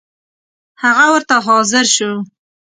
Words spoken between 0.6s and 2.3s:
هغه ورته حاضر شو.